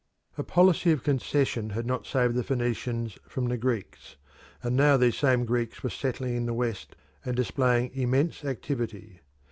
[0.35, 4.15] A policy of concession had not saved the Phoenicians from the Greeks,
[4.63, 9.19] and now these same Greeks were settling in the West and displaying immense activity.